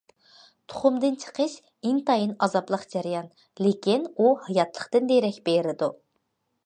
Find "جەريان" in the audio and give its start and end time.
2.95-3.29